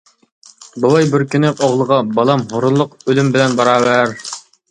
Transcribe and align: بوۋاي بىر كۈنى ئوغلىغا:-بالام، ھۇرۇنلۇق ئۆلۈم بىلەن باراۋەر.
بوۋاي 0.85 1.09
بىر 1.11 1.23
كۈنى 1.33 1.51
ئوغلىغا:-بالام، 1.67 2.47
ھۇرۇنلۇق 2.55 2.97
ئۆلۈم 3.11 3.31
بىلەن 3.37 3.57
باراۋەر. 3.61 4.19